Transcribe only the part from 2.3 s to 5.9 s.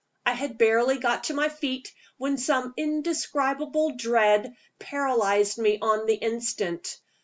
some indescribable dread paralyzed me